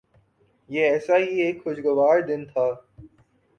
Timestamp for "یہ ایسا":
0.69-1.17